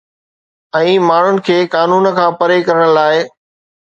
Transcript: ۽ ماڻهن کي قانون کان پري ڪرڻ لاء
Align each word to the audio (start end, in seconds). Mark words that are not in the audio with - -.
۽ 0.77 0.87
ماڻهن 1.09 1.37
کي 1.49 1.57
قانون 1.75 2.09
کان 2.21 2.31
پري 2.39 2.57
ڪرڻ 2.71 2.95
لاء 2.99 3.23